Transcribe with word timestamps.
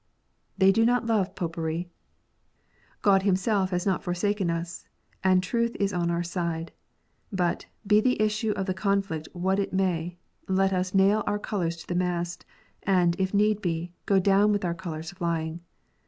They 0.57 0.71
do 0.71 0.83
not 0.83 1.05
love 1.05 1.35
Popery. 1.35 1.87
God 3.03 3.21
Himself 3.21 3.69
has 3.69 3.85
not 3.85 4.01
forsaken 4.01 4.49
us, 4.49 4.87
and 5.23 5.43
truth 5.43 5.75
is 5.79 5.93
on 5.93 6.09
our 6.09 6.23
side. 6.23 6.71
But, 7.31 7.67
be 7.85 8.01
the 8.01 8.19
issue 8.19 8.49
of 8.55 8.65
the 8.65 8.73
conflict 8.73 9.27
what 9.33 9.59
it 9.59 9.73
may, 9.73 10.17
let 10.47 10.73
us 10.73 10.95
nail 10.95 11.23
our 11.27 11.37
colours 11.37 11.75
to 11.75 11.87
the 11.87 11.93
mast; 11.93 12.45
and, 12.81 13.15
if 13.19 13.31
need 13.31 13.61
be, 13.61 13.93
go 14.07 14.17
down 14.17 14.51
with 14.51 14.65
our 14.65 14.73
colours 14.73 15.11
flying. 15.11 15.59